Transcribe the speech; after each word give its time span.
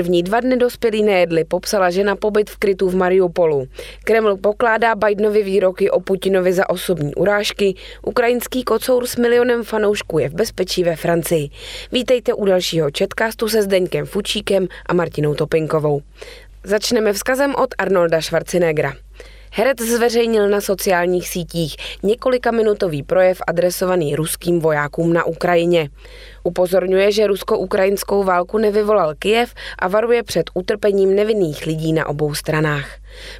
První 0.00 0.22
dva 0.22 0.40
dny 0.40 0.56
dospělí 0.56 1.02
nejedli, 1.02 1.44
popsala 1.44 1.90
žena 1.90 2.16
pobyt 2.16 2.50
v 2.50 2.56
krytu 2.56 2.88
v 2.88 2.96
Mariupolu. 2.96 3.66
Kreml 4.04 4.36
pokládá 4.36 4.94
Bidenovi 4.94 5.42
výroky 5.42 5.90
o 5.90 6.00
Putinovi 6.00 6.52
za 6.52 6.70
osobní 6.70 7.14
urážky. 7.14 7.74
Ukrajinský 8.02 8.64
kocour 8.64 9.06
s 9.06 9.16
milionem 9.16 9.64
fanoušků 9.64 10.18
je 10.18 10.28
v 10.28 10.34
bezpečí 10.34 10.84
ve 10.84 10.96
Francii. 10.96 11.50
Vítejte 11.92 12.34
u 12.34 12.44
dalšího 12.44 12.90
četkastu 12.90 13.48
se 13.48 13.62
Zdeňkem 13.62 14.06
Fučíkem 14.06 14.68
a 14.86 14.94
Martinou 14.94 15.34
Topinkovou. 15.34 16.02
Začneme 16.64 17.12
vzkazem 17.12 17.54
od 17.54 17.74
Arnolda 17.78 18.20
Schwarzeneggera. 18.20 18.92
Herec 19.52 19.80
zveřejnil 19.80 20.48
na 20.48 20.60
sociálních 20.60 21.28
sítích 21.28 21.76
několika 22.02 22.50
minutový 22.50 23.02
projev 23.02 23.42
adresovaný 23.46 24.16
ruským 24.16 24.60
vojákům 24.60 25.12
na 25.12 25.24
Ukrajině. 25.24 25.88
Upozorňuje, 26.44 27.12
že 27.12 27.26
rusko-ukrajinskou 27.26 28.24
válku 28.24 28.58
nevyvolal 28.58 29.14
Kijev 29.14 29.54
a 29.78 29.88
varuje 29.88 30.22
před 30.22 30.50
utrpením 30.54 31.14
nevinných 31.14 31.66
lidí 31.66 31.92
na 31.92 32.08
obou 32.08 32.34
stranách. 32.34 32.96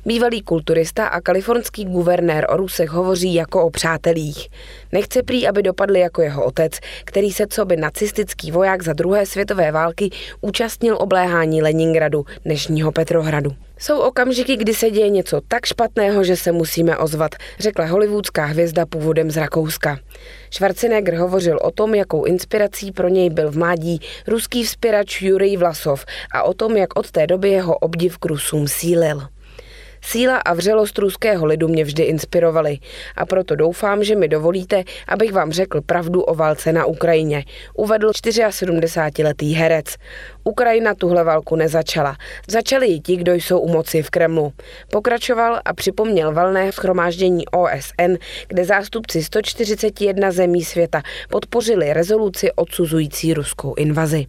Bývalý 0.06 0.42
kulturista 0.42 1.06
a 1.06 1.20
kalifornský 1.20 1.84
guvernér 1.84 2.46
o 2.48 2.56
Rusech 2.56 2.90
hovoří 2.90 3.34
jako 3.34 3.64
o 3.64 3.70
přátelích. 3.70 4.48
Nechce 4.92 5.22
prý, 5.22 5.48
aby 5.48 5.62
dopadli 5.62 6.00
jako 6.00 6.22
jeho 6.22 6.44
otec, 6.44 6.72
který 7.04 7.32
se 7.32 7.46
co 7.46 7.64
by 7.64 7.76
nacistický 7.76 8.50
voják 8.50 8.82
za 8.82 8.92
druhé 8.92 9.26
světové 9.26 9.72
války 9.72 10.10
účastnil 10.40 10.96
obléhání 11.00 11.62
Leningradu, 11.62 12.24
dnešního 12.44 12.92
Petrohradu. 12.92 13.69
Jsou 13.80 13.98
okamžiky, 13.98 14.56
kdy 14.56 14.74
se 14.74 14.90
děje 14.90 15.08
něco 15.08 15.40
tak 15.48 15.66
špatného, 15.66 16.24
že 16.24 16.36
se 16.36 16.52
musíme 16.52 16.96
ozvat, 16.96 17.34
řekla 17.58 17.84
hollywoodská 17.84 18.44
hvězda 18.44 18.86
původem 18.86 19.30
z 19.30 19.36
Rakouska. 19.36 19.98
Schwarzenegger 20.50 21.14
hovořil 21.14 21.58
o 21.62 21.70
tom, 21.70 21.94
jakou 21.94 22.24
inspirací 22.24 22.92
pro 22.92 23.08
něj 23.08 23.30
byl 23.30 23.50
v 23.50 23.58
mládí 23.58 24.00
ruský 24.26 24.64
vzpěrač 24.64 25.22
Jurij 25.22 25.56
Vlasov 25.56 26.04
a 26.34 26.42
o 26.42 26.54
tom, 26.54 26.76
jak 26.76 26.98
od 26.98 27.10
té 27.10 27.26
doby 27.26 27.50
jeho 27.50 27.78
obdiv 27.78 28.18
k 28.18 28.24
Rusům 28.24 28.68
sílil. 28.68 29.22
Síla 30.02 30.36
a 30.36 30.54
vřelost 30.54 30.98
ruského 30.98 31.46
lidu 31.46 31.68
mě 31.68 31.84
vždy 31.84 32.02
inspirovaly 32.02 32.78
a 33.16 33.26
proto 33.26 33.56
doufám, 33.56 34.04
že 34.04 34.16
mi 34.16 34.28
dovolíte, 34.28 34.84
abych 35.08 35.32
vám 35.32 35.52
řekl 35.52 35.80
pravdu 35.80 36.22
o 36.22 36.34
válce 36.34 36.72
na 36.72 36.84
Ukrajině, 36.84 37.44
uvedl 37.74 38.10
74-letý 38.10 39.54
herec. 39.54 39.86
Ukrajina 40.44 40.94
tuhle 40.94 41.24
válku 41.24 41.56
nezačala. 41.56 42.16
Začali 42.48 42.88
ji 42.88 43.00
ti, 43.00 43.16
kdo 43.16 43.34
jsou 43.34 43.58
u 43.58 43.68
moci 43.68 44.02
v 44.02 44.10
Kremlu. 44.10 44.52
Pokračoval 44.90 45.60
a 45.64 45.72
připomněl 45.72 46.32
valné 46.32 46.72
schromáždění 46.72 47.44
OSN, 47.46 48.14
kde 48.48 48.64
zástupci 48.64 49.22
141 49.22 50.30
zemí 50.30 50.64
světa 50.64 51.02
podpořili 51.30 51.92
rezoluci 51.92 52.52
odsuzující 52.52 53.34
ruskou 53.34 53.74
invazi. 53.74 54.26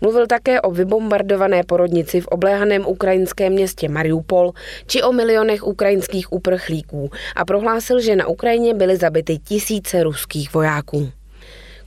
Mluvil 0.00 0.26
také 0.26 0.60
o 0.60 0.70
vybombardované 0.70 1.62
porodnici 1.64 2.20
v 2.20 2.26
obléhaném 2.26 2.86
ukrajinském 2.86 3.52
městě 3.52 3.88
Mariupol 3.88 4.52
či 4.86 5.02
o 5.02 5.12
milionech 5.12 5.66
ukrajinských 5.66 6.32
uprchlíků 6.32 7.10
a 7.36 7.44
prohlásil, 7.44 8.00
že 8.00 8.16
na 8.16 8.26
Ukrajině 8.26 8.74
byly 8.74 8.96
zabity 8.96 9.38
tisíce 9.38 10.02
ruských 10.02 10.54
vojáků. 10.54 11.10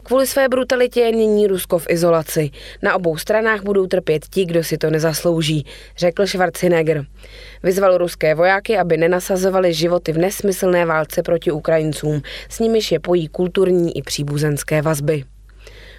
Kvůli 0.03 0.28
své 0.28 0.50
brutalitě 0.50 1.00
je 1.00 1.12
nyní 1.12 1.47
Rusko 1.47 1.80
v 1.80 1.90
izolaci. 1.90 2.50
Na 2.81 2.95
obou 2.95 3.17
stranách 3.17 3.64
budou 3.64 3.88
trpět 3.88 4.25
ti, 4.30 4.45
kdo 4.45 4.64
si 4.64 4.78
to 4.78 4.90
nezaslouží, 4.90 5.66
řekl 5.97 6.28
Schwarzenegger. 6.28 7.06
Vyzval 7.64 7.97
ruské 7.97 8.36
vojáky, 8.36 8.78
aby 8.78 8.97
nenasazovali 8.97 9.73
životy 9.73 10.12
v 10.12 10.17
nesmyslné 10.17 10.86
válce 10.86 11.23
proti 11.23 11.52
Ukrajincům, 11.52 12.22
s 12.50 12.59
nimiž 12.59 12.92
je 12.92 13.00
pojí 13.00 13.28
kulturní 13.28 13.97
i 13.97 14.01
příbuzenské 14.01 14.81
vazby. 14.81 15.24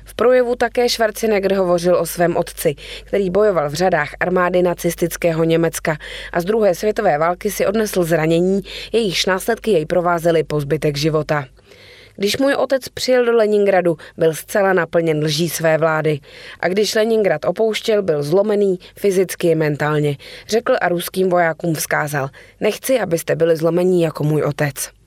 V 0.04 0.14
projevu 0.14 0.56
také 0.56 0.88
Schwarzenegger 0.88 1.54
hovořil 1.54 1.96
o 1.96 2.06
svém 2.06 2.36
otci, 2.36 2.74
který 3.04 3.30
bojoval 3.30 3.70
v 3.70 3.74
řadách 3.74 4.10
armády 4.20 4.62
nacistického 4.62 5.44
Německa 5.44 5.96
a 6.32 6.40
z 6.40 6.44
druhé 6.44 6.74
světové 6.74 7.18
války 7.18 7.50
si 7.50 7.66
odnesl 7.66 8.04
zranění, 8.04 8.60
jejichž 8.92 9.26
následky 9.26 9.70
jej 9.70 9.86
provázely 9.86 10.44
po 10.44 10.60
zbytek 10.60 10.96
života. 10.96 11.44
Když 12.16 12.38
můj 12.38 12.54
otec 12.54 12.88
přijel 12.88 13.24
do 13.24 13.32
Leningradu, 13.32 13.96
byl 14.16 14.34
zcela 14.34 14.72
naplněn 14.72 15.24
lží 15.24 15.48
své 15.48 15.78
vlády. 15.78 16.20
A 16.60 16.68
když 16.68 16.94
Leningrad 16.94 17.44
opouštěl, 17.44 18.02
byl 18.02 18.22
zlomený 18.22 18.78
fyzicky 18.96 19.48
i 19.48 19.54
mentálně. 19.54 20.16
Řekl 20.48 20.76
a 20.80 20.88
ruským 20.88 21.30
vojákům 21.30 21.74
vzkázal, 21.74 22.28
nechci, 22.60 23.00
abyste 23.00 23.36
byli 23.36 23.56
zlomení 23.56 24.02
jako 24.02 24.24
můj 24.24 24.42
otec. 24.42 24.99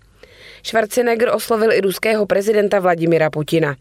Schwarzenegger 0.64 1.30
oslovil 1.36 1.72
i 1.72 1.82
ruského 1.82 2.26
prezidenta 2.26 2.80
Vladimira 2.80 3.30
Putina. 3.30 3.76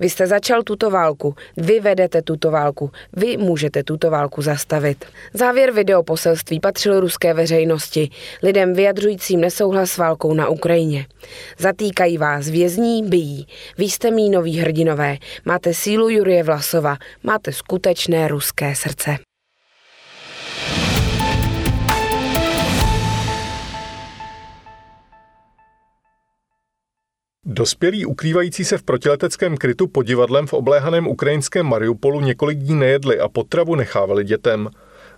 Vy 0.00 0.10
jste 0.10 0.26
začal 0.26 0.62
tuto 0.62 0.90
válku, 0.90 1.34
vy 1.56 1.80
vedete 1.80 2.22
tuto 2.22 2.50
válku, 2.50 2.90
vy 3.16 3.36
můžete 3.36 3.82
tuto 3.82 4.10
válku 4.10 4.42
zastavit. 4.42 5.04
Závěr 5.34 5.70
videoposelství 5.70 6.60
patřil 6.60 7.00
ruské 7.00 7.34
veřejnosti, 7.34 8.10
lidem 8.42 8.74
vyjadřujícím 8.74 9.40
nesouhlas 9.40 9.90
s 9.90 9.98
válkou 9.98 10.34
na 10.34 10.48
Ukrajině. 10.48 11.06
Zatýkají 11.58 12.18
vás, 12.18 12.48
vězní, 12.48 13.02
bijí. 13.02 13.46
Vy 13.78 13.84
jste 13.84 14.10
mý 14.10 14.30
noví 14.30 14.58
hrdinové, 14.58 15.16
máte 15.44 15.74
sílu 15.74 16.08
Jurie 16.08 16.42
Vlasova, 16.42 16.96
máte 17.22 17.52
skutečné 17.52 18.28
ruské 18.28 18.74
srdce. 18.74 19.27
Dospělí 27.50 28.06
ukrývající 28.06 28.64
se 28.64 28.78
v 28.78 28.82
protileteckém 28.82 29.56
krytu 29.56 29.86
pod 29.86 30.02
divadlem 30.02 30.46
v 30.46 30.52
obléhaném 30.52 31.06
ukrajinském 31.06 31.66
Mariupolu 31.66 32.20
několik 32.20 32.58
dní 32.58 32.74
nejedli 32.74 33.20
a 33.20 33.28
potravu 33.28 33.74
nechávali 33.74 34.24
dětem. 34.24 34.68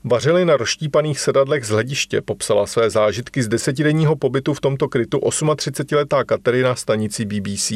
Vařili 0.05 0.45
na 0.45 0.57
rozštípaných 0.57 1.21
sedadlech 1.21 1.67
z 1.67 1.69
hlediště, 1.69 2.21
popsala 2.21 2.67
své 2.67 2.91
zážitky 2.91 3.43
z 3.43 3.49
desetidenního 3.49 4.17
pobytu 4.17 4.55
v 4.55 4.61
tomto 4.61 4.89
krytu 4.89 5.19
38-letá 5.19 6.25
Katerina 6.25 6.75
stanicí 6.75 7.25
BBC. 7.25 7.73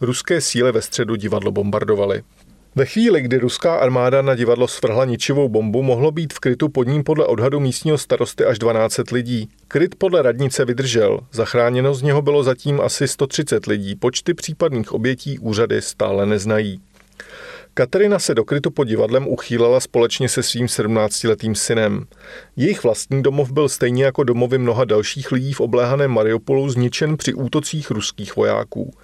Ruské 0.00 0.40
síly 0.40 0.72
ve 0.72 0.82
středu 0.82 1.16
divadlo 1.16 1.52
bombardovaly. 1.52 2.22
Ve 2.78 2.86
chvíli, 2.86 3.22
kdy 3.22 3.38
ruská 3.38 3.74
armáda 3.74 4.22
na 4.22 4.34
divadlo 4.34 4.68
svrhla 4.68 5.04
ničivou 5.04 5.48
bombu, 5.48 5.82
mohlo 5.82 6.10
být 6.10 6.32
v 6.32 6.38
krytu 6.38 6.68
pod 6.68 6.86
ním 6.86 7.04
podle 7.04 7.26
odhadu 7.26 7.60
místního 7.60 7.98
starosty 7.98 8.44
až 8.44 8.58
12 8.58 9.10
lidí. 9.12 9.48
Kryt 9.68 9.94
podle 9.94 10.22
radnice 10.22 10.64
vydržel. 10.64 11.20
Zachráněno 11.32 11.94
z 11.94 12.02
něho 12.02 12.22
bylo 12.22 12.42
zatím 12.42 12.80
asi 12.80 13.08
130 13.08 13.66
lidí. 13.66 13.94
Počty 13.94 14.34
případných 14.34 14.92
obětí 14.92 15.38
úřady 15.38 15.82
stále 15.82 16.26
neznají. 16.26 16.80
Katerina 17.74 18.18
se 18.18 18.34
do 18.34 18.44
krytu 18.44 18.70
pod 18.70 18.84
divadlem 18.84 19.28
uchýlila 19.28 19.80
společně 19.80 20.28
se 20.28 20.42
svým 20.42 20.66
17-letým 20.66 21.54
synem. 21.54 22.06
Jejich 22.56 22.84
vlastní 22.84 23.22
domov 23.22 23.52
byl 23.52 23.68
stejně 23.68 24.04
jako 24.04 24.24
domovy 24.24 24.58
mnoha 24.58 24.84
dalších 24.84 25.32
lidí 25.32 25.52
v 25.52 25.60
obléhaném 25.60 26.10
Mariupolu 26.10 26.68
zničen 26.68 27.16
při 27.16 27.34
útocích 27.34 27.90
ruských 27.90 28.36
vojáků. 28.36 28.94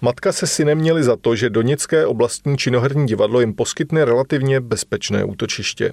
Matka 0.00 0.32
se 0.32 0.46
synem 0.46 0.78
měli 0.78 1.02
za 1.02 1.16
to, 1.16 1.36
že 1.36 1.50
Doněcké 1.50 2.06
oblastní 2.06 2.56
činoherní 2.56 3.06
divadlo 3.06 3.40
jim 3.40 3.54
poskytne 3.54 4.04
relativně 4.04 4.60
bezpečné 4.60 5.24
útočiště. 5.24 5.92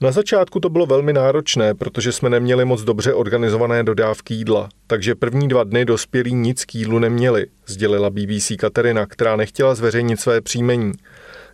Na 0.00 0.12
začátku 0.12 0.60
to 0.60 0.68
bylo 0.68 0.86
velmi 0.86 1.12
náročné, 1.12 1.74
protože 1.74 2.12
jsme 2.12 2.30
neměli 2.30 2.64
moc 2.64 2.82
dobře 2.82 3.14
organizované 3.14 3.84
dodávky 3.84 4.34
jídla, 4.34 4.68
takže 4.86 5.14
první 5.14 5.48
dva 5.48 5.64
dny 5.64 5.84
dospělí 5.84 6.34
nic 6.34 6.64
k 6.64 6.74
jídlu 6.74 6.98
neměli, 6.98 7.46
sdělila 7.66 8.10
BBC 8.10 8.52
Katerina, 8.58 9.06
která 9.06 9.36
nechtěla 9.36 9.74
zveřejnit 9.74 10.20
své 10.20 10.40
příjmení. 10.40 10.92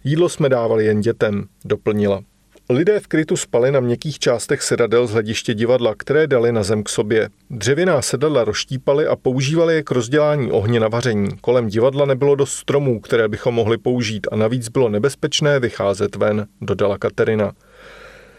Jídlo 0.04 0.28
jsme 0.28 0.48
dávali 0.48 0.84
jen 0.84 1.00
dětem, 1.00 1.44
doplnila. 1.64 2.22
Lidé 2.70 3.00
v 3.00 3.06
krytu 3.06 3.36
spali 3.36 3.72
na 3.72 3.80
měkkých 3.80 4.18
částech 4.18 4.62
sedadel 4.62 5.06
z 5.06 5.12
hlediště 5.12 5.54
divadla, 5.54 5.94
které 5.94 6.26
dali 6.26 6.52
na 6.52 6.62
zem 6.62 6.82
k 6.82 6.88
sobě. 6.88 7.28
Dřevěná 7.50 8.02
sedadla 8.02 8.44
rozštípali 8.44 9.06
a 9.06 9.16
používali 9.16 9.74
je 9.74 9.82
k 9.82 9.90
rozdělání 9.90 10.50
ohně 10.50 10.80
na 10.80 10.88
vaření. 10.88 11.28
Kolem 11.40 11.66
divadla 11.66 12.06
nebylo 12.06 12.34
dost 12.34 12.52
stromů, 12.52 13.00
které 13.00 13.28
bychom 13.28 13.54
mohli 13.54 13.78
použít 13.78 14.26
a 14.32 14.36
navíc 14.36 14.68
bylo 14.68 14.88
nebezpečné 14.88 15.60
vycházet 15.60 16.16
ven, 16.16 16.46
dodala 16.60 16.98
Katerina. 16.98 17.52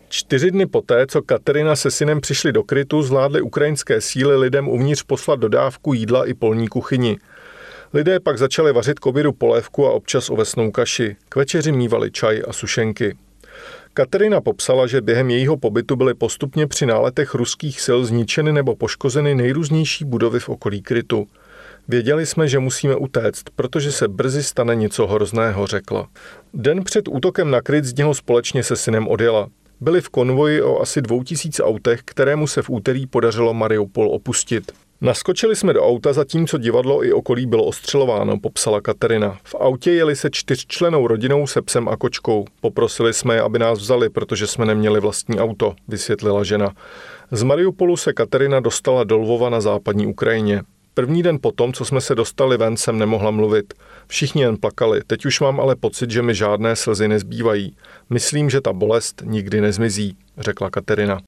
Čtyři 0.10 0.52
dny 0.52 0.66
poté, 0.66 1.08
co 1.08 1.22
Katerina 1.22 1.76
se 1.76 1.92
synem 1.92 2.22
přišli 2.22 2.52
do 2.52 2.64
krytu, 2.64 3.02
zvládly 3.02 3.42
ukrajinské 3.42 4.02
síly 4.02 4.38
lidem 4.38 4.68
uvnitř 4.68 5.04
poslat 5.04 5.40
dodávku 5.40 5.94
jídla 5.94 6.26
i 6.26 6.34
polní 6.34 6.68
kuchyni. 6.68 7.18
Lidé 7.94 8.20
pak 8.20 8.38
začali 8.38 8.74
vařit 8.74 9.00
kovidu 9.00 9.34
polévku 9.34 9.88
a 9.88 9.92
občas 9.92 10.30
ovesnou 10.30 10.72
kaši. 10.72 11.16
K 11.30 11.36
večeři 11.36 11.72
mývali 11.72 12.12
čaj 12.12 12.42
a 12.48 12.54
sušenky. 12.54 13.16
Katerina 14.00 14.42
popsala, 14.42 14.88
že 14.88 15.02
během 15.02 15.30
jejího 15.30 15.58
pobytu 15.58 15.96
byly 15.96 16.14
postupně 16.14 16.68
při 16.68 16.86
náletech 16.86 17.34
ruských 17.36 17.82
sil 17.86 18.00
zničeny 18.06 18.54
nebo 18.54 18.76
poškozeny 18.76 19.36
nejrůznější 19.36 20.06
budovy 20.06 20.40
v 20.40 20.50
okolí 20.50 20.82
krytu. 20.82 21.28
Věděli 21.88 22.26
jsme, 22.26 22.48
že 22.48 22.60
musíme 22.60 22.96
utéct, 22.96 23.44
protože 23.56 23.92
se 23.92 24.08
brzy 24.08 24.44
stane 24.44 24.76
něco 24.76 25.08
hrozného, 25.08 25.68
řekla. 25.68 26.08
Den 26.54 26.84
před 26.84 27.08
útokem 27.08 27.52
na 27.52 27.62
kryt 27.62 27.86
z 27.86 27.96
něho 27.96 28.14
společně 28.14 28.64
se 28.64 28.76
synem 28.76 29.08
odjela. 29.08 29.50
Byli 29.82 30.02
v 30.02 30.10
konvoji 30.10 30.62
o 30.62 30.82
asi 30.82 31.02
2000 31.02 31.64
autech, 31.64 32.00
kterému 32.06 32.48
se 32.48 32.62
v 32.62 32.70
úterý 32.70 33.08
podařilo 33.08 33.54
Mariupol 33.54 34.10
opustit. 34.12 34.72
Naskočili 35.02 35.56
jsme 35.56 35.74
do 35.74 35.86
auta, 35.86 36.14
zatímco 36.14 36.58
divadlo 36.58 37.06
i 37.06 37.14
okolí 37.14 37.46
bylo 37.46 37.66
ostřelováno, 37.66 38.40
popsala 38.40 38.82
Katerina. 38.82 39.38
V 39.44 39.56
autě 39.56 39.92
jeli 39.92 40.16
se 40.16 40.30
čtyřčlenou 40.32 41.08
rodinou 41.08 41.48
se 41.48 41.62
psem 41.62 41.90
a 41.90 41.98
kočkou. 41.98 42.46
Poprosili 42.62 43.14
jsme 43.14 43.36
je, 43.36 43.42
aby 43.42 43.60
nás 43.60 43.80
vzali, 43.80 44.10
protože 44.10 44.48
jsme 44.48 44.66
neměli 44.66 45.00
vlastní 45.00 45.40
auto, 45.40 45.76
vysvětlila 45.88 46.44
žena. 46.44 46.74
Z 47.32 47.44
Mariupolu 47.44 47.98
se 47.98 48.14
Katerina 48.14 48.60
dostala 48.60 49.04
do 49.04 49.18
Lvova 49.18 49.50
na 49.50 49.62
západní 49.62 50.08
Ukrajině. 50.08 50.62
První 50.94 51.24
den 51.24 51.38
potom, 51.42 51.74
co 51.74 51.86
jsme 51.86 52.02
se 52.02 52.16
dostali 52.16 52.58
ven, 52.58 52.78
jsem 52.78 52.98
nemohla 52.98 53.32
mluvit. 53.32 53.74
Všichni 54.08 54.42
jen 54.42 54.58
plakali, 54.58 55.02
teď 55.08 55.26
už 55.26 55.40
mám 55.40 55.60
ale 55.60 55.76
pocit, 55.76 56.12
že 56.12 56.22
mi 56.22 56.36
žádné 56.36 56.76
slzy 56.76 57.08
nezbývají. 57.08 57.76
Myslím, 58.10 58.50
že 58.50 58.62
ta 58.62 58.74
bolest 58.74 59.22
nikdy 59.26 59.62
nezmizí, 59.62 60.18
řekla 60.38 60.70
Katerina. 60.70 61.20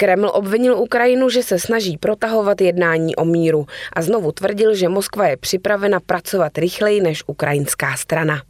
Kreml 0.00 0.30
obvinil 0.32 0.78
Ukrajinu, 0.78 1.28
že 1.28 1.42
se 1.42 1.58
snaží 1.58 1.98
protahovat 1.98 2.60
jednání 2.60 3.16
o 3.16 3.24
míru 3.24 3.66
a 3.92 4.02
znovu 4.02 4.32
tvrdil, 4.32 4.74
že 4.74 4.88
Moskva 4.88 5.26
je 5.26 5.36
připravena 5.36 6.00
pracovat 6.00 6.58
rychleji 6.58 7.00
než 7.00 7.22
ukrajinská 7.26 7.96
strana. 7.96 8.42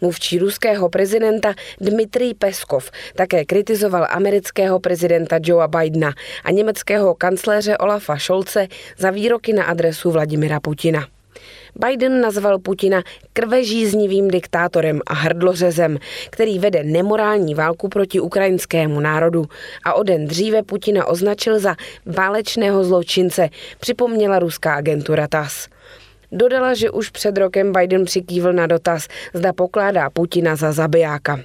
Mluvčí 0.00 0.38
ruského 0.38 0.88
prezidenta 0.88 1.54
Dmitrij 1.80 2.34
Peskov 2.34 2.90
také 3.14 3.44
kritizoval 3.44 4.06
amerického 4.10 4.80
prezidenta 4.80 5.38
Joea 5.42 5.68
Bidena 5.68 6.12
a 6.44 6.50
německého 6.50 7.14
kancléře 7.14 7.78
Olafa 7.78 8.18
Scholze 8.18 8.68
za 8.98 9.10
výroky 9.10 9.52
na 9.52 9.64
adresu 9.64 10.10
Vladimira 10.10 10.60
Putina. 10.60 11.15
Biden 11.84 12.20
nazval 12.20 12.58
Putina 12.58 13.02
krvežíznivým 13.32 14.28
diktátorem 14.28 15.00
a 15.06 15.14
hrdlořezem, 15.14 15.98
který 16.30 16.58
vede 16.58 16.84
nemorální 16.84 17.54
válku 17.54 17.88
proti 17.88 18.20
ukrajinskému 18.20 19.00
národu 19.00 19.44
a 19.84 19.94
o 19.94 20.02
den 20.02 20.26
dříve 20.26 20.62
Putina 20.62 21.06
označil 21.06 21.58
za 21.58 21.76
válečného 22.06 22.84
zločince, 22.84 23.48
připomněla 23.80 24.38
ruská 24.38 24.74
agentura 24.74 25.28
TAS. 25.28 25.68
Dodala, 26.32 26.74
že 26.74 26.90
už 26.90 27.10
před 27.10 27.38
rokem 27.38 27.72
Biden 27.72 28.04
přikývl 28.04 28.52
na 28.52 28.66
dotaz, 28.66 29.08
zda 29.34 29.52
pokládá 29.52 30.10
Putina 30.10 30.56
za 30.56 30.72
zabijáka. 30.72 31.40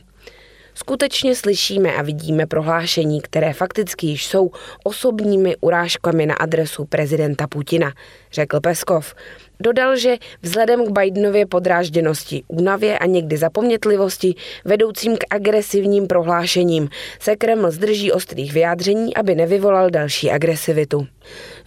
Skutečně 0.74 1.36
slyšíme 1.36 1.94
a 1.96 2.02
vidíme 2.02 2.46
prohlášení, 2.46 3.22
které 3.22 3.54
fakticky 3.54 4.08
již 4.08 4.26
jsou 4.26 4.52
osobními 4.84 5.56
urážkami 5.62 6.26
na 6.26 6.36
adresu 6.36 6.86
prezidenta 6.86 7.48
Putina, 7.48 7.94
řekl 8.32 8.60
Peskov. 8.60 9.16
Dodal, 9.62 9.96
že 9.96 10.18
vzhledem 10.42 10.86
k 10.86 10.90
Bidenově 10.90 11.46
podrážděnosti, 11.46 12.44
únavě 12.48 13.00
a 13.00 13.06
někdy 13.06 13.38
zapomnětlivosti 13.38 14.36
vedoucím 14.66 15.18
k 15.18 15.24
agresivním 15.30 16.08
prohlášením 16.08 16.90
se 17.20 17.36
Kreml 17.36 17.72
zdrží 17.72 18.12
ostrých 18.12 18.54
vyjádření, 18.54 19.16
aby 19.16 19.36
nevyvolal 19.36 19.90
další 19.90 20.32
agresivitu. 20.32 21.08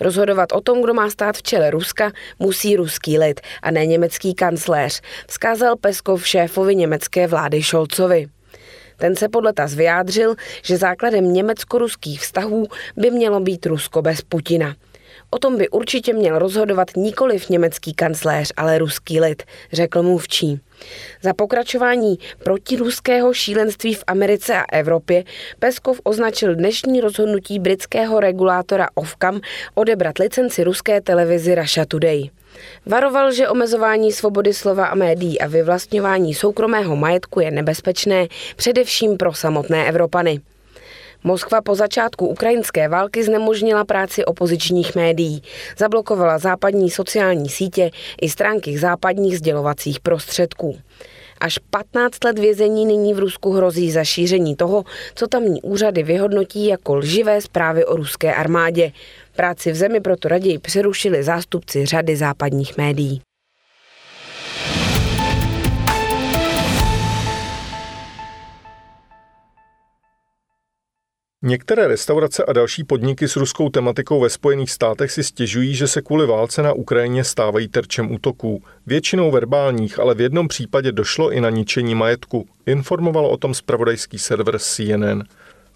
Rozhodovat 0.01 0.53
o 0.53 0.61
tom, 0.61 0.83
kdo 0.83 0.95
má 0.95 1.11
stát 1.11 1.37
v 1.37 1.43
čele 1.43 1.71
Ruska, 1.71 2.13
musí 2.39 2.77
ruský 2.77 3.19
lid 3.19 3.41
a 3.63 3.71
ne 3.71 3.87
německý 3.87 4.35
kancléř, 4.35 5.01
vzkázal 5.27 5.77
Peskov 5.77 6.27
šéfovi 6.27 6.77
německé 6.77 7.27
vlády 7.27 7.63
Šolcovi. 7.63 8.27
Ten 8.97 9.17
se 9.17 9.29
podle 9.29 9.53
TAS 9.53 9.75
vyjádřil, 9.75 10.35
že 10.63 10.77
základem 10.77 11.33
německo-ruských 11.33 12.21
vztahů 12.21 12.67
by 12.97 13.11
mělo 13.11 13.41
být 13.41 13.67
Rusko 13.67 14.03
bez 14.03 14.23
Putina. 14.23 14.75
O 15.35 15.39
tom 15.39 15.57
by 15.59 15.69
určitě 15.69 16.13
měl 16.13 16.39
rozhodovat 16.39 16.89
nikoliv 16.97 17.49
německý 17.49 17.95
kancléř, 17.95 18.53
ale 18.57 18.79
ruský 18.79 19.21
lid, 19.21 19.43
řekl 19.73 20.03
mluvčí. 20.03 20.61
Za 21.23 21.35
pokračování 21.35 22.19
protiruského 22.45 23.35
šílenství 23.35 23.95
v 23.95 24.05
Americe 24.07 24.55
a 24.57 24.65
Evropě 24.73 25.25
Peskov 25.59 26.01
označil 26.05 26.55
dnešní 26.55 27.01
rozhodnutí 27.01 27.59
britského 27.59 28.21
regulátora 28.21 28.89
Ofcam 28.95 29.41
odebrat 29.75 30.19
licenci 30.19 30.65
ruské 30.65 31.01
televizi 31.01 31.55
Russia 31.55 31.87
Today. 31.87 32.31
Varoval, 32.87 33.33
že 33.33 33.49
omezování 33.49 34.13
svobody 34.13 34.55
slova 34.55 34.87
a 34.87 34.95
médií 34.95 35.41
a 35.41 35.47
vyvlastňování 35.47 36.35
soukromého 36.35 36.97
majetku 36.97 37.41
je 37.41 37.51
nebezpečné 37.51 38.27
především 38.57 39.17
pro 39.17 39.35
samotné 39.35 39.89
Evropany. 39.89 40.41
Moskva 41.27 41.63
po 41.63 41.75
začátku 41.75 42.27
ukrajinské 42.27 42.89
války 42.89 43.25
znemožnila 43.25 43.85
práci 43.85 44.25
opozičních 44.25 44.95
médií, 44.95 45.43
zablokovala 45.79 46.39
západní 46.39 46.91
sociální 46.91 47.49
sítě 47.49 47.91
i 48.23 48.29
stránky 48.29 48.79
západních 48.79 49.39
sdělovacích 49.39 50.01
prostředků. 50.01 50.79
Až 51.41 51.59
15 51.71 52.25
let 52.25 52.39
vězení 52.39 52.87
nyní 52.87 53.15
v 53.15 53.19
Rusku 53.19 53.53
hrozí 53.53 53.91
za 53.91 54.05
šíření 54.05 54.57
toho, 54.57 54.85
co 55.15 55.27
tamní 55.27 55.63
úřady 55.63 56.03
vyhodnotí 56.03 56.67
jako 56.67 56.95
lživé 56.95 57.41
zprávy 57.41 57.85
o 57.85 57.97
ruské 57.97 58.35
armádě. 58.35 58.93
Práci 59.37 59.73
v 59.73 59.77
zemi 59.77 60.01
proto 60.01 60.29
raději 60.29 60.59
přerušili 60.59 61.23
zástupci 61.23 61.87
řady 61.87 62.17
západních 62.17 62.77
médií. 62.77 63.21
Některé 71.47 71.89
restaurace 71.89 72.45
a 72.45 72.53
další 72.53 72.85
podniky 72.85 73.29
s 73.29 73.37
ruskou 73.37 73.69
tematikou 73.69 74.21
ve 74.21 74.31
Spojených 74.31 74.71
státech 74.71 75.13
si 75.13 75.25
stěžují, 75.25 75.75
že 75.75 75.89
se 75.89 76.03
kvůli 76.03 76.27
válce 76.27 76.63
na 76.63 76.73
Ukrajině 76.73 77.25
stávají 77.25 77.69
terčem 77.69 78.13
útoků. 78.13 78.63
Většinou 78.87 79.31
verbálních, 79.31 79.99
ale 79.99 80.15
v 80.15 80.21
jednom 80.21 80.49
případě 80.49 80.93
došlo 80.93 81.33
i 81.33 81.41
na 81.41 81.51
ničení 81.51 81.95
majetku. 81.95 82.47
Informoval 82.67 83.27
o 83.27 83.37
tom 83.37 83.55
spravodajský 83.55 84.19
server 84.19 84.59
CNN. 84.59 85.23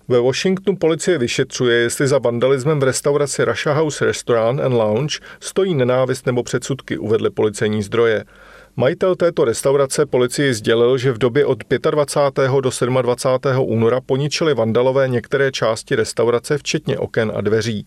Ve 0.08 0.20
Washingtonu 0.20 0.76
policie 0.76 1.18
vyšetřuje, 1.18 1.78
jestli 1.78 2.08
za 2.08 2.18
vandalismem 2.18 2.80
v 2.80 2.82
restauraci 2.82 3.44
Russia 3.44 3.74
House 3.74 4.04
Restaurant 4.04 4.60
and 4.60 4.72
Lounge 4.72 5.18
stojí 5.40 5.74
nenávist 5.74 6.26
nebo 6.26 6.42
předsudky, 6.42 6.98
uvedly 6.98 7.30
policejní 7.30 7.82
zdroje. 7.82 8.24
Majitel 8.80 9.16
této 9.16 9.44
restaurace 9.44 10.06
policii 10.06 10.54
sdělil, 10.54 10.98
že 10.98 11.12
v 11.12 11.18
době 11.18 11.46
od 11.46 11.58
25. 11.90 12.50
do 12.50 12.70
27. 13.02 13.60
února 13.60 14.00
poničili 14.00 14.54
vandalové 14.54 15.08
některé 15.08 15.52
části 15.52 15.96
restaurace, 15.96 16.58
včetně 16.58 16.98
oken 16.98 17.32
a 17.34 17.40
dveří. 17.40 17.86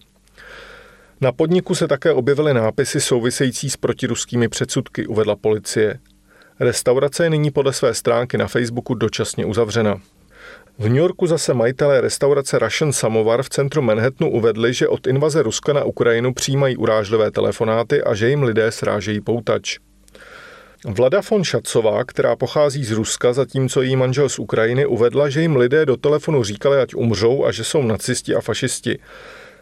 Na 1.21 1.31
podniku 1.31 1.75
se 1.75 1.88
také 1.88 2.13
objevily 2.13 2.53
nápisy 2.53 3.01
související 3.01 3.69
s 3.69 3.77
protiruskými 3.77 4.49
předsudky, 4.49 5.07
uvedla 5.07 5.35
policie. 5.35 5.99
Restaurace 6.59 7.24
je 7.24 7.29
nyní 7.29 7.51
podle 7.51 7.74
své 7.74 7.93
stránky 7.93 8.38
na 8.38 8.48
Facebooku 8.48 8.93
dočasně 8.93 9.45
uzavřena. 9.45 10.01
V 10.79 10.83
New 10.83 10.98
Yorku 10.98 11.27
zase 11.27 11.53
majitelé 11.53 12.01
restaurace 12.01 12.60
Russian 12.60 12.93
Samovar 12.93 13.43
v 13.43 13.50
centru 13.50 13.81
Manhattanu 13.81 14.31
uvedli, 14.31 14.74
že 14.74 14.88
od 14.88 15.07
invaze 15.07 15.43
Ruska 15.43 15.74
na 15.74 15.83
Ukrajinu 15.83 16.33
přijímají 16.33 16.77
urážlivé 16.77 17.31
telefonáty 17.31 18.03
a 18.03 18.13
že 18.13 18.29
jim 18.29 18.43
lidé 18.43 18.71
srážejí 18.71 19.21
poutač. 19.21 19.77
Vlada 20.85 21.21
von 21.31 21.43
Šacová, 21.43 22.03
která 22.03 22.35
pochází 22.35 22.83
z 22.83 22.91
Ruska, 22.91 23.33
zatímco 23.33 23.81
její 23.81 23.95
manžel 23.95 24.29
z 24.29 24.39
Ukrajiny, 24.39 24.85
uvedla, 24.85 25.29
že 25.29 25.41
jim 25.41 25.55
lidé 25.55 25.85
do 25.85 25.97
telefonu 25.97 26.43
říkali, 26.43 26.77
ať 26.77 26.95
umřou 26.95 27.45
a 27.45 27.51
že 27.51 27.63
jsou 27.63 27.81
nacisti 27.81 28.35
a 28.35 28.41
fašisti. 28.41 29.00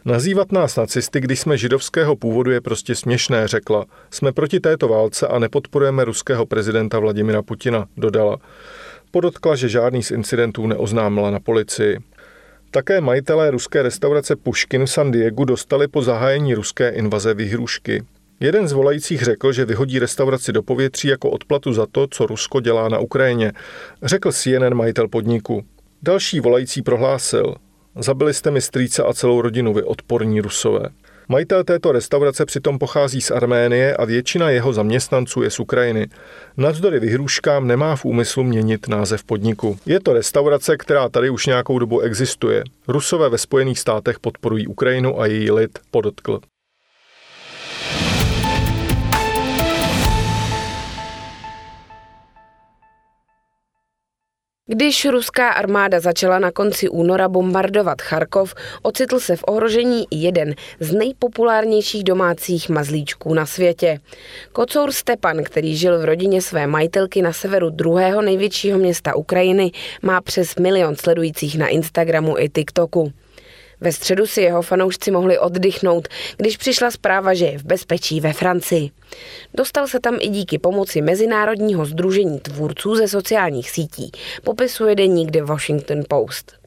Nazývat 0.06 0.52
nás 0.52 0.76
nacisty, 0.76 1.20
když 1.20 1.40
jsme 1.40 1.58
židovského 1.58 2.16
původu, 2.16 2.52
je 2.52 2.62
prostě 2.62 2.96
směšné, 2.96 3.48
řekla. 3.48 3.86
Jsme 4.12 4.32
proti 4.32 4.60
této 4.60 4.88
válce 4.88 5.28
a 5.28 5.40
nepodporujeme 5.40 6.06
ruského 6.06 6.46
prezidenta 6.46 7.00
Vladimira 7.00 7.42
Putina, 7.42 7.88
dodala. 7.98 8.38
Podotkla, 9.12 9.56
že 9.56 9.70
žádný 9.70 10.04
z 10.04 10.12
incidentů 10.12 10.68
neoznámila 10.68 11.32
na 11.32 11.40
policii. 11.40 11.98
Také 12.72 13.02
majitelé 13.02 13.52
ruské 13.52 13.84
restaurace 13.84 14.36
Puškin 14.36 14.86
v 14.86 14.92
San 14.92 15.12
Diego 15.12 15.46
dostali 15.46 15.88
po 15.88 16.02
zahájení 16.02 16.54
ruské 16.54 16.90
invaze 16.90 17.34
výhrušky. 17.34 18.04
Jeden 18.40 18.68
z 18.68 18.72
volajících 18.72 19.22
řekl, 19.22 19.52
že 19.52 19.66
vyhodí 19.66 20.00
restauraci 20.00 20.52
do 20.52 20.64
povětří 20.64 21.08
jako 21.08 21.30
odplatu 21.30 21.74
za 21.74 21.86
to, 21.92 22.08
co 22.12 22.26
Rusko 22.26 22.60
dělá 22.60 22.90
na 22.90 23.00
Ukrajině, 23.00 23.52
řekl 24.04 24.32
CNN 24.32 24.74
majitel 24.74 25.08
podniku. 25.08 25.64
Další 26.04 26.40
volající 26.40 26.82
prohlásil, 26.82 27.56
zabili 27.96 28.34
jste 28.34 28.52
mi 28.52 28.62
strýce 28.62 29.04
a 29.04 29.14
celou 29.14 29.42
rodinu, 29.42 29.74
vy 29.74 29.84
odporní 29.84 30.42
rusové. 30.42 30.90
Majitel 31.32 31.64
této 31.64 31.92
restaurace 31.92 32.46
přitom 32.46 32.80
pochází 32.80 33.22
z 33.22 33.32
Arménie 33.32 33.96
a 33.96 34.06
většina 34.06 34.50
jeho 34.50 34.74
zaměstnanců 34.74 35.42
je 35.42 35.50
z 35.50 35.60
Ukrajiny. 35.60 36.08
Navzdory 36.58 37.00
vyhruškám 37.00 37.68
nemá 37.68 37.96
v 37.96 38.06
úmyslu 38.06 38.44
měnit 38.44 38.88
název 38.88 39.24
podniku. 39.24 39.78
Je 39.86 40.00
to 40.00 40.14
restaurace, 40.14 40.78
která 40.78 41.10
tady 41.10 41.30
už 41.30 41.46
nějakou 41.46 41.80
dobu 41.80 42.00
existuje. 42.00 42.64
Rusové 42.88 43.30
ve 43.30 43.38
Spojených 43.38 43.80
státech 43.80 44.20
podporují 44.20 44.68
Ukrajinu 44.68 45.22
a 45.22 45.26
její 45.26 45.52
lid, 45.52 45.80
podotkl. 45.92 46.40
Když 54.72 55.06
ruská 55.06 55.50
armáda 55.50 56.00
začala 56.00 56.40
na 56.40 56.52
konci 56.52 56.90
února 56.90 57.28
bombardovat 57.28 58.02
Charkov, 58.02 58.56
ocitl 58.82 59.20
se 59.20 59.36
v 59.36 59.44
ohrožení 59.48 60.06
i 60.12 60.18
jeden 60.18 60.56
z 60.80 60.94
nejpopulárnějších 60.94 62.04
domácích 62.04 62.70
mazlíčků 62.70 63.34
na 63.34 63.46
světě. 63.46 64.00
Kocour 64.52 64.92
Stepan, 64.92 65.44
který 65.44 65.78
žil 65.78 66.00
v 66.00 66.06
rodině 66.06 66.42
své 66.42 66.68
majitelky 66.68 67.22
na 67.22 67.34
severu 67.34 67.70
druhého 67.70 68.22
největšího 68.22 68.80
města 68.80 69.16
Ukrajiny, 69.16 69.72
má 70.02 70.22
přes 70.22 70.56
milion 70.56 70.96
sledujících 70.96 71.58
na 71.58 71.68
Instagramu 71.68 72.38
i 72.38 72.50
TikToku. 72.50 73.14
Ve 73.82 73.92
středu 73.92 74.28
si 74.28 74.42
jeho 74.42 74.62
fanoušci 74.62 75.12
mohli 75.12 75.40
oddychnout, 75.40 76.08
když 76.38 76.58
přišla 76.58 76.92
zpráva, 76.92 77.34
že 77.34 77.46
je 77.46 77.58
v 77.58 77.64
bezpečí 77.64 78.22
ve 78.22 78.34
Francii. 78.34 78.92
Dostal 79.54 79.88
se 79.88 80.00
tam 80.00 80.18
i 80.22 80.28
díky 80.28 80.58
pomoci 80.58 81.02
Mezinárodního 81.02 81.86
združení 81.86 82.40
tvůrců 82.40 82.96
ze 82.96 83.08
sociálních 83.08 83.70
sítí, 83.70 84.12
popisuje 84.44 84.96
deník 84.96 85.32
The 85.32 85.42
Washington 85.44 86.04
Post. 86.08 86.60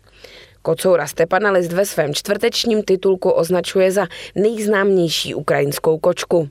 Kocoura 0.62 1.06
Stepana 1.06 1.50
List 1.50 1.72
ve 1.72 1.86
svém 1.86 2.14
čtvrtečním 2.14 2.82
titulku 2.82 3.30
označuje 3.30 3.92
za 3.92 4.06
nejznámější 4.34 5.34
ukrajinskou 5.34 5.98
kočku. 5.98 6.48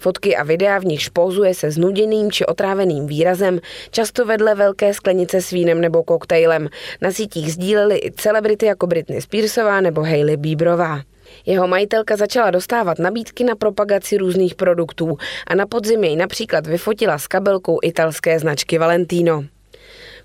Fotky 0.00 0.36
a 0.36 0.42
videa 0.42 0.78
v 0.78 0.84
nich 0.84 1.02
špózuje 1.02 1.54
se 1.54 1.70
znuděným 1.70 2.32
či 2.32 2.46
otráveným 2.46 3.06
výrazem, 3.06 3.60
často 3.90 4.24
vedle 4.24 4.54
velké 4.54 4.94
sklenice 4.94 5.42
s 5.42 5.50
vínem 5.50 5.80
nebo 5.80 6.02
koktejlem. 6.02 6.68
Na 7.00 7.12
sítích 7.12 7.52
sdíleli 7.52 8.00
i 8.04 8.12
celebrity 8.12 8.66
jako 8.66 8.86
Britney 8.86 9.20
Spearsová 9.20 9.80
nebo 9.80 10.02
Hailey 10.02 10.36
Bieberová. 10.36 11.00
Jeho 11.46 11.68
majitelka 11.68 12.16
začala 12.16 12.50
dostávat 12.50 12.98
nabídky 12.98 13.44
na 13.44 13.56
propagaci 13.56 14.16
různých 14.16 14.54
produktů 14.54 15.16
a 15.46 15.54
na 15.54 15.66
podzim 15.66 16.04
jej 16.04 16.16
například 16.16 16.66
vyfotila 16.66 17.18
s 17.18 17.26
kabelkou 17.26 17.78
italské 17.82 18.38
značky 18.38 18.78
Valentino. 18.78 19.44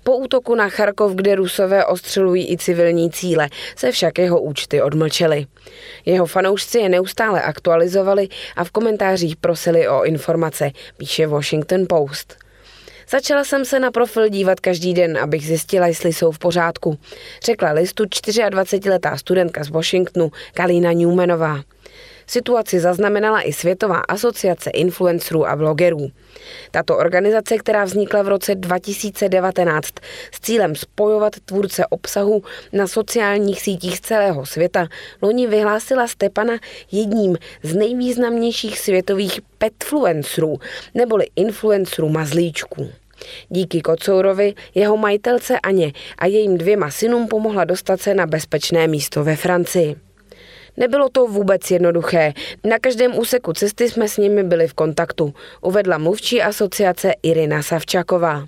Po 0.06 0.16
útoku 0.16 0.54
na 0.54 0.68
Charkov, 0.68 1.14
kde 1.14 1.34
Rusové 1.34 1.84
ostřelují 1.84 2.52
i 2.52 2.56
civilní 2.56 3.10
cíle, 3.10 3.48
se 3.76 3.92
však 3.92 4.18
jeho 4.18 4.40
účty 4.40 4.82
odmlčely. 4.82 5.46
Jeho 6.04 6.26
fanoušci 6.26 6.78
je 6.78 6.88
neustále 6.88 7.42
aktualizovali 7.42 8.28
a 8.56 8.64
v 8.64 8.70
komentářích 8.70 9.36
prosili 9.36 9.88
o 9.88 10.04
informace, 10.04 10.70
píše 10.96 11.26
Washington 11.26 11.86
Post. 11.88 12.36
Začala 13.10 13.44
jsem 13.44 13.64
se 13.64 13.80
na 13.80 13.90
profil 13.90 14.28
dívat 14.28 14.60
každý 14.60 14.94
den, 14.94 15.18
abych 15.18 15.46
zjistila, 15.46 15.86
jestli 15.86 16.12
jsou 16.12 16.32
v 16.32 16.38
pořádku, 16.38 16.98
řekla 17.44 17.72
listu 17.72 18.04
24-letá 18.04 19.16
studentka 19.16 19.64
z 19.64 19.68
Washingtonu 19.68 20.30
Kalina 20.54 20.92
Newmanová. 20.92 21.60
Situaci 22.26 22.80
zaznamenala 22.80 23.40
i 23.40 23.52
Světová 23.52 23.96
asociace 24.08 24.70
influencerů 24.70 25.46
a 25.46 25.56
blogerů. 25.56 26.10
Tato 26.70 26.96
organizace, 26.96 27.58
která 27.58 27.84
vznikla 27.84 28.22
v 28.22 28.28
roce 28.28 28.54
2019 28.54 29.88
s 30.32 30.40
cílem 30.40 30.76
spojovat 30.76 31.32
tvůrce 31.44 31.86
obsahu 31.86 32.42
na 32.72 32.86
sociálních 32.86 33.62
sítích 33.62 33.96
z 33.96 34.00
celého 34.00 34.46
světa, 34.46 34.88
loni 35.22 35.46
vyhlásila 35.46 36.08
Stepana 36.08 36.54
jedním 36.92 37.36
z 37.62 37.74
nejvýznamnějších 37.74 38.78
světových 38.78 39.40
petfluencerů, 39.58 40.58
neboli 40.94 41.26
influencerů 41.36 42.08
mazlíčků. 42.08 42.90
Díky 43.48 43.80
Kocourovi, 43.80 44.54
jeho 44.74 44.96
majitelce 44.96 45.60
Aně 45.60 45.92
a 46.18 46.26
jejím 46.26 46.58
dvěma 46.58 46.90
synům 46.90 47.28
pomohla 47.28 47.64
dostat 47.64 48.00
se 48.00 48.14
na 48.14 48.26
bezpečné 48.26 48.86
místo 48.86 49.24
ve 49.24 49.36
Francii. 49.36 50.05
Nebylo 50.76 51.08
to 51.08 51.26
vůbec 51.26 51.70
jednoduché. 51.70 52.32
Na 52.64 52.78
každém 52.78 53.18
úseku 53.18 53.52
cesty 53.52 53.90
jsme 53.90 54.08
s 54.08 54.16
nimi 54.16 54.44
byli 54.44 54.68
v 54.68 54.74
kontaktu, 54.74 55.34
uvedla 55.60 55.98
mluvčí 55.98 56.42
asociace 56.42 57.12
Irina 57.22 57.62
Savčaková. 57.62 58.46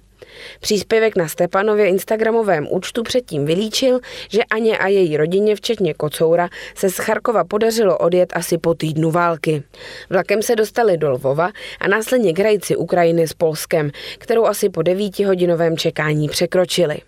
Příspěvek 0.60 1.16
na 1.16 1.28
Stepanově 1.28 1.86
instagramovém 1.86 2.66
účtu 2.70 3.02
předtím 3.02 3.46
vylíčil, 3.46 4.00
že 4.28 4.44
Aně 4.44 4.78
a 4.78 4.88
její 4.88 5.16
rodině, 5.16 5.56
včetně 5.56 5.94
Kocoura, 5.94 6.48
se 6.74 6.90
z 6.90 6.96
Charkova 6.96 7.44
podařilo 7.44 7.98
odjet 7.98 8.32
asi 8.32 8.58
po 8.58 8.74
týdnu 8.74 9.10
války. 9.10 9.62
Vlakem 10.10 10.42
se 10.42 10.56
dostali 10.56 10.96
do 10.96 11.10
Lvova 11.10 11.50
a 11.80 11.88
následně 11.88 12.32
k 12.32 12.38
Ukrajiny 12.76 13.28
s 13.28 13.32
Polskem, 13.32 13.90
kterou 14.18 14.44
asi 14.44 14.68
po 14.68 14.82
devítihodinovém 14.82 15.76
čekání 15.76 16.28
překročili. 16.28 16.98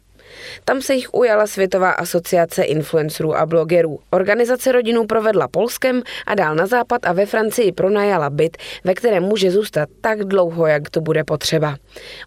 Tam 0.65 0.83
se 0.83 0.95
jich 0.95 1.15
ujala 1.15 1.47
Světová 1.47 1.91
asociace 1.91 2.63
influencerů 2.63 3.37
a 3.37 3.47
blogerů. 3.47 3.99
Organizace 4.11 4.73
rodinu 4.73 5.07
provedla 5.07 5.49
Polskem 5.49 6.03
a 6.27 6.35
dál 6.35 6.55
na 6.55 6.67
západ 6.67 7.07
a 7.07 7.13
ve 7.13 7.27
Francii 7.27 7.73
pronajala 7.73 8.31
byt, 8.31 8.57
ve 8.85 8.95
kterém 8.95 9.23
může 9.23 9.51
zůstat 9.51 9.89
tak 10.01 10.25
dlouho, 10.25 10.67
jak 10.67 10.91
to 10.91 11.01
bude 11.01 11.25
potřeba. 11.25 11.77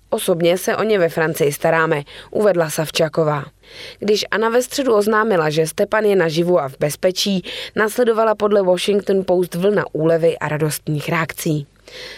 Osobně 0.10 0.58
se 0.58 0.76
o 0.76 0.84
ně 0.84 1.00
ve 1.00 1.10
Francii 1.10 1.52
staráme, 1.52 2.04
uvedla 2.32 2.70
Savčaková. 2.70 3.46
Když 4.00 4.26
Anna 4.32 4.50
ve 4.50 4.62
středu 4.62 4.94
oznámila, 4.94 5.50
že 5.50 5.68
Stepan 5.68 6.04
je 6.04 6.16
naživu 6.16 6.60
a 6.60 6.70
v 6.70 6.78
bezpečí, 6.80 7.44
následovala 7.76 8.36
podle 8.36 8.62
Washington 8.62 9.24
Post 9.26 9.56
vlna 9.56 9.84
úlevy 9.94 10.38
a 10.38 10.48
radostných 10.48 11.10
reakcí. 11.10 11.68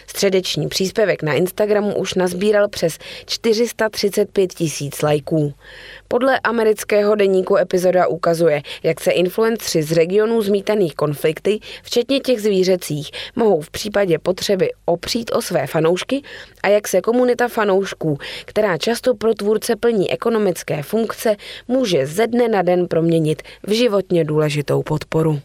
Středeční 0.08 0.68
příspěvek 0.68 1.24
na 1.24 1.34
Instagramu 1.34 1.96
už 1.96 2.14
nazbíral 2.14 2.70
přes 2.70 2.98
435 3.26 4.54
tisíc 4.54 5.02
lajků. 5.02 5.54
Podle 6.08 6.40
amerického 6.40 7.16
deníku 7.16 7.58
epizoda 7.58 8.08
ukazuje, 8.08 8.62
jak 8.84 9.02
se 9.02 9.12
influencři 9.12 9.84
z 9.84 9.92
regionů 9.92 10.42
zmítaných 10.42 10.96
konflikty, 10.96 11.60
včetně 11.84 12.20
těch 12.20 12.42
zvířecích, 12.42 13.12
mohou 13.36 13.62
v 13.62 13.72
případě 13.72 14.20
potřeby 14.20 14.70
opřít 14.86 15.32
o 15.34 15.42
své 15.42 15.68
fanoušky 15.68 16.22
a 16.64 16.68
jak 16.68 16.88
se 16.88 17.02
komunita 17.02 17.48
fanoušků, 17.48 18.18
která 18.46 18.78
často 18.78 19.16
pro 19.16 19.34
tvůrce 19.34 19.76
plní 19.76 20.12
ekonomické 20.12 20.84
funkce, 20.84 21.36
může 21.68 22.06
ze 22.06 22.28
dne 22.28 22.48
na 22.48 22.62
den 22.62 22.88
proměnit 22.88 23.42
v 23.68 23.72
životně 23.72 24.26
důležitou 24.26 24.84
podporu. 24.84 25.42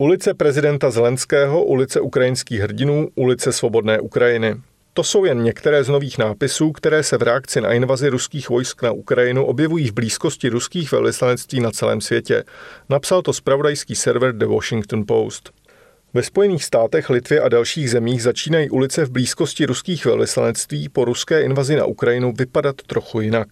Ulice 0.00 0.34
prezidenta 0.34 0.90
Zelenského, 0.90 1.64
ulice 1.64 2.00
ukrajinských 2.00 2.60
hrdinů, 2.60 3.08
ulice 3.14 3.52
Svobodné 3.52 4.00
Ukrajiny. 4.00 4.56
To 4.92 5.04
jsou 5.04 5.24
jen 5.24 5.42
některé 5.42 5.84
z 5.84 5.88
nových 5.88 6.18
nápisů, 6.18 6.72
které 6.72 7.02
se 7.02 7.18
v 7.18 7.22
reakci 7.22 7.60
na 7.60 7.72
invazi 7.72 8.08
ruských 8.08 8.48
vojsk 8.48 8.82
na 8.82 8.92
Ukrajinu 8.92 9.44
objevují 9.44 9.88
v 9.88 9.92
blízkosti 9.92 10.48
ruských 10.48 10.92
velvyslanectví 10.92 11.60
na 11.60 11.70
celém 11.70 12.00
světě. 12.00 12.44
Napsal 12.88 13.22
to 13.22 13.32
spravodajský 13.32 13.94
server 13.94 14.32
The 14.32 14.46
Washington 14.46 15.04
Post. 15.06 15.50
Ve 16.14 16.22
Spojených 16.22 16.64
státech, 16.64 17.10
Litvě 17.10 17.40
a 17.40 17.48
dalších 17.48 17.90
zemích 17.90 18.22
začínají 18.22 18.70
ulice 18.70 19.04
v 19.04 19.10
blízkosti 19.10 19.66
ruských 19.66 20.04
velvyslanectví 20.04 20.88
po 20.88 21.04
ruské 21.04 21.42
invazi 21.42 21.76
na 21.76 21.84
Ukrajinu 21.84 22.32
vypadat 22.32 22.76
trochu 22.86 23.20
jinak. 23.20 23.48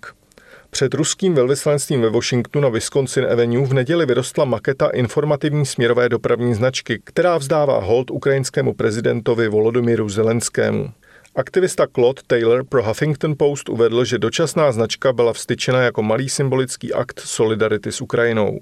Před 0.77 0.95
ruským 0.95 1.35
velvyslanstvím 1.35 2.03
ve 2.03 2.11
Washingtonu 2.11 2.63
na 2.63 2.69
Wisconsin 2.69 3.27
Avenue 3.33 3.67
v 3.67 3.75
neděli 3.75 4.07
vyrostla 4.07 4.45
maketa 4.45 4.89
informativní 4.89 5.67
směrové 5.67 6.09
dopravní 6.09 6.55
značky, 6.55 7.01
která 7.05 7.39
vzdává 7.39 7.81
hold 7.81 8.11
ukrajinskému 8.11 8.75
prezidentovi 8.75 9.49
Volodymyru 9.49 10.09
Zelenskému. 10.09 10.91
Aktivista 11.35 11.87
Claude 11.95 12.23
Taylor 12.27 12.65
pro 12.65 12.83
Huffington 12.83 13.35
Post 13.39 13.69
uvedl, 13.69 14.05
že 14.05 14.19
dočasná 14.19 14.73
značka 14.73 15.13
byla 15.13 15.33
vstyčena 15.33 15.81
jako 15.81 16.03
malý 16.03 16.29
symbolický 16.29 16.93
akt 16.93 17.21
solidarity 17.25 17.93
s 17.93 18.01
Ukrajinou. 18.01 18.61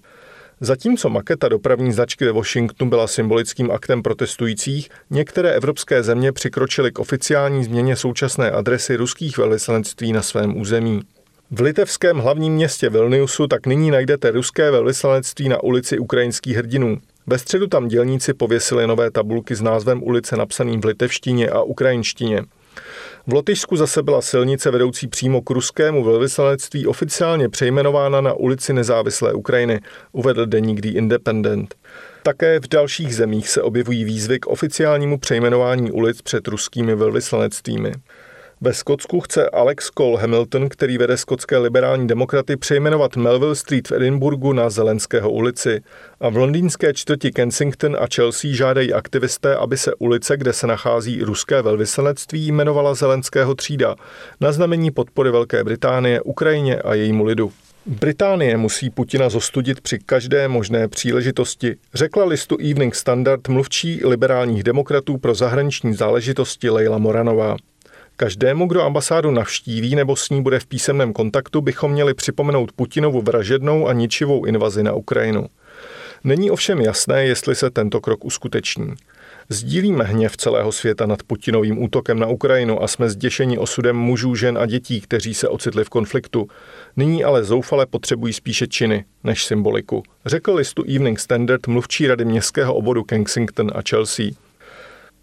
Zatímco 0.61 1.09
maketa 1.09 1.49
dopravní 1.49 1.93
značky 1.93 2.25
ve 2.25 2.33
Washingtonu 2.33 2.91
byla 2.91 3.07
symbolickým 3.07 3.71
aktem 3.71 4.03
protestujících, 4.03 4.89
některé 5.11 5.53
evropské 5.53 6.03
země 6.03 6.33
přikročily 6.33 6.93
k 6.93 6.99
oficiální 6.99 7.65
změně 7.65 7.97
současné 7.97 8.51
adresy 8.51 8.97
ruských 8.97 9.39
velvyslanectví 9.39 10.13
na 10.13 10.23
svém 10.23 10.61
území. 10.61 11.03
V 11.51 11.61
litevském 11.61 12.19
hlavním 12.19 12.55
městě 12.55 12.91
Vilniusu 12.91 13.47
tak 13.47 13.67
nyní 13.67 13.91
najdete 13.91 14.31
ruské 14.31 14.71
velvyslanectví 14.71 15.49
na 15.49 15.63
ulici 15.63 15.99
ukrajinských 15.99 16.57
hrdinů. 16.57 16.99
Ve 17.27 17.39
středu 17.39 17.67
tam 17.67 17.89
dělníci 17.89 18.35
pověsili 18.35 18.87
nové 18.87 19.11
tabulky 19.11 19.55
s 19.55 19.63
názvem 19.63 20.03
ulice 20.03 20.37
napsaným 20.37 20.81
v 20.81 20.85
litevštině 20.85 21.49
a 21.49 21.63
ukrajinštině. 21.63 22.45
V 23.27 23.33
Lotyšsku 23.33 23.77
zase 23.77 24.03
byla 24.03 24.23
silnice 24.23 24.71
vedoucí 24.71 25.09
přímo 25.09 25.43
k 25.43 25.51
ruskému 25.51 26.05
velvyslanectví 26.05 26.87
oficiálně 26.87 27.49
přejmenována 27.49 28.21
na 28.21 28.33
ulici 28.33 28.73
nezávislé 28.73 29.33
Ukrajiny, 29.33 29.81
uvedl 30.13 30.47
deník 30.47 30.81
The 30.81 30.89
Independent. 30.89 31.75
Také 32.23 32.61
v 32.61 32.69
dalších 32.69 33.17
zemích 33.17 33.49
se 33.49 33.63
objevují 33.63 34.05
výzvy 34.05 34.41
k 34.41 34.47
oficiálnímu 34.47 35.19
přejmenování 35.19 35.91
ulic 35.91 36.23
před 36.23 36.49
ruskými 36.49 36.95
velvyslanectvími. 36.95 37.93
Ve 38.61 38.75
Skotsku 38.75 39.21
chce 39.21 39.51
Alex 39.51 39.91
Cole 39.99 40.21
Hamilton, 40.21 40.69
který 40.69 40.99
vede 40.99 41.17
skotské 41.17 41.59
liberální 41.59 42.07
demokraty, 42.07 42.57
přejmenovat 42.57 43.17
Melville 43.17 43.55
Street 43.55 43.89
v 43.89 43.93
Edinburgu 43.93 44.53
na 44.53 44.71
Zelenského 44.71 45.31
ulici. 45.31 45.81
A 46.21 46.29
v 46.29 46.37
londýnské 46.37 46.95
čtvrti 46.95 47.33
Kensington 47.33 47.97
a 48.01 48.07
Chelsea 48.15 48.51
žádají 48.55 48.93
aktivisté, 48.93 49.57
aby 49.57 49.77
se 49.77 49.95
ulice, 49.95 50.37
kde 50.37 50.53
se 50.53 50.67
nachází 50.67 51.23
ruské 51.23 51.63
velvyslanectví, 51.63 52.47
jmenovala 52.47 52.95
Zelenského 52.95 53.55
třída 53.55 53.95
na 54.41 54.53
znamení 54.53 54.91
podpory 54.91 55.31
Velké 55.31 55.65
Británie, 55.65 56.21
Ukrajině 56.21 56.77
a 56.77 56.95
jejímu 56.95 57.25
lidu. 57.25 57.53
Británie 57.87 58.57
musí 58.57 58.91
Putina 58.91 59.29
zostudit 59.29 59.81
při 59.81 59.99
každé 59.99 60.49
možné 60.49 60.89
příležitosti, 60.89 61.77
řekla 61.95 62.25
listu 62.25 62.57
Evening 62.57 62.95
Standard 62.95 63.49
mluvčí 63.49 64.01
liberálních 64.05 64.63
demokratů 64.63 65.19
pro 65.19 65.35
zahraniční 65.35 65.95
záležitosti 65.95 66.71
Leila 66.71 66.99
Moranová. 66.99 67.57
Každému, 68.17 68.67
kdo 68.67 68.83
ambasádu 68.83 69.31
navštíví 69.31 69.95
nebo 69.95 70.17
s 70.17 70.31
ní 70.31 70.43
bude 70.43 70.61
v 70.61 70.67
písemném 70.67 71.13
kontaktu, 71.13 71.61
bychom 71.61 71.93
měli 71.93 72.15
připomenout 72.15 72.73
Putinovu 72.73 73.23
vražednou 73.23 73.89
a 73.89 73.93
ničivou 73.93 74.45
invazi 74.45 74.83
na 74.83 74.93
Ukrajinu. 74.93 75.47
Není 76.25 76.51
ovšem 76.51 76.81
jasné, 76.81 77.25
jestli 77.25 77.55
se 77.55 77.71
tento 77.71 78.01
krok 78.01 78.25
uskuteční. 78.25 78.95
Sdílíme 79.49 80.05
hněv 80.05 80.37
celého 80.37 80.73
světa 80.73 81.07
nad 81.07 81.23
Putinovým 81.23 81.83
útokem 81.83 82.19
na 82.19 82.27
Ukrajinu 82.27 82.83
a 82.83 82.89
jsme 82.89 83.11
zděšeni 83.11 83.59
osudem 83.59 83.97
mužů, 83.97 84.35
žen 84.35 84.59
a 84.59 84.67
dětí, 84.67 85.01
kteří 85.01 85.35
se 85.35 85.49
ocitli 85.49 85.85
v 85.85 85.89
konfliktu. 85.89 86.49
Nyní 86.97 87.25
ale 87.25 87.45
zoufale 87.45 87.87
potřebují 87.87 88.33
spíše 88.33 88.67
činy 88.67 89.05
než 89.25 89.45
symboliku, 89.45 90.03
řekl 90.27 90.55
listu 90.55 90.83
Evening 90.83 91.21
Standard 91.21 91.67
mluvčí 91.67 92.07
rady 92.07 92.25
městského 92.25 92.75
obodu 92.75 93.03
Kensington 93.03 93.71
a 93.75 93.83
Chelsea. 93.91 94.44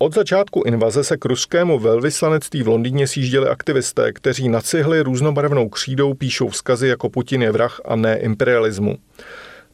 Od 0.01 0.13
začátku 0.13 0.63
invaze 0.65 1.03
se 1.03 1.17
k 1.17 1.25
ruskému 1.25 1.79
velvyslanectví 1.79 2.63
v 2.63 2.67
Londýně 2.67 3.07
sjížděli 3.07 3.47
aktivisté, 3.47 4.13
kteří 4.13 4.49
na 4.49 4.61
cihly 4.61 5.01
různobarevnou 5.01 5.69
křídou 5.69 6.13
píšou 6.13 6.47
vzkazy 6.49 6.87
jako 6.87 7.09
Putin 7.09 7.41
je 7.41 7.51
vrah 7.51 7.81
a 7.85 7.95
ne 7.95 8.19
imperialismu. 8.19 8.97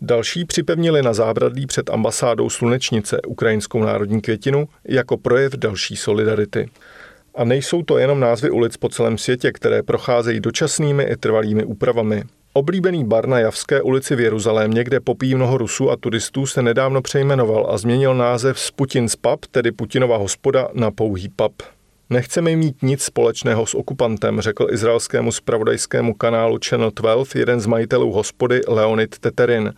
Další 0.01 0.45
připevnili 0.45 1.01
na 1.01 1.13
zábradlí 1.13 1.67
před 1.67 1.89
ambasádou 1.89 2.49
Slunečnice 2.49 3.21
ukrajinskou 3.27 3.79
národní 3.79 4.21
květinu 4.21 4.67
jako 4.85 5.17
projev 5.17 5.53
další 5.53 5.95
solidarity. 5.95 6.69
A 7.35 7.43
nejsou 7.43 7.83
to 7.83 7.97
jenom 7.97 8.19
názvy 8.19 8.49
ulic 8.49 8.77
po 8.77 8.89
celém 8.89 9.17
světě, 9.17 9.51
které 9.51 9.83
procházejí 9.83 10.39
dočasnými 10.39 11.03
i 11.03 11.17
trvalými 11.17 11.65
úpravami. 11.65 12.23
Oblíbený 12.57 13.05
bar 13.05 13.27
na 13.27 13.39
Javské 13.39 13.81
ulici 13.81 14.15
v 14.15 14.19
Jeruzalémě, 14.19 14.83
kde 14.83 14.99
popíjí 14.99 15.35
mnoho 15.35 15.57
Rusů 15.57 15.91
a 15.91 15.97
turistů, 15.97 16.45
se 16.45 16.61
nedávno 16.61 17.01
přejmenoval 17.01 17.67
a 17.69 17.77
změnil 17.77 18.15
název 18.15 18.59
z 18.59 18.71
Putin's 18.71 19.15
Pub, 19.15 19.45
tedy 19.45 19.71
Putinova 19.71 20.17
hospoda, 20.17 20.69
na 20.73 20.91
pouhý 20.91 21.29
pub. 21.29 21.63
Nechceme 22.09 22.55
mít 22.55 22.75
nic 22.81 23.03
společného 23.03 23.65
s 23.65 23.75
okupantem, 23.75 24.41
řekl 24.41 24.67
izraelskému 24.71 25.31
spravodajskému 25.31 26.13
kanálu 26.13 26.59
Channel 26.69 26.91
12 26.95 27.35
jeden 27.35 27.59
z 27.59 27.65
majitelů 27.65 28.11
hospody 28.11 28.61
Leonid 28.67 29.19
Teterin. 29.19 29.73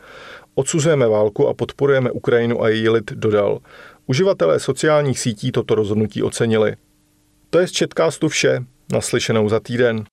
Odsuzujeme 0.56 1.08
válku 1.08 1.48
a 1.48 1.54
podporujeme 1.54 2.12
Ukrajinu 2.12 2.64
a 2.64 2.70
její 2.70 2.90
lid, 2.90 3.12
dodal. 3.12 3.60
Uživatelé 4.08 4.60
sociálních 4.60 5.20
sítí 5.20 5.52
toto 5.52 5.76
rozhodnutí 5.76 6.24
ocenili. 6.24 6.76
To 7.50 7.60
je 7.60 7.68
z 7.68 7.72
Četkástu 7.72 8.28
vše, 8.30 8.64
naslyšenou 8.92 9.50
za 9.50 9.60
týden. 9.60 10.06